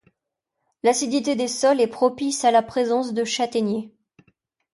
L'acidité 0.81 1.35
des 1.35 1.47
sols 1.47 1.79
est 1.79 1.85
propice 1.85 2.43
à 2.43 2.49
la 2.49 2.63
présence 2.63 3.13
de 3.13 3.23
châtaignier. 3.23 3.93